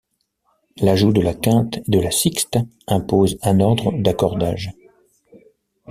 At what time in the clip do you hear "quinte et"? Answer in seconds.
1.35-1.83